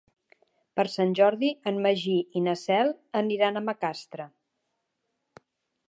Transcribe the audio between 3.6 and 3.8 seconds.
a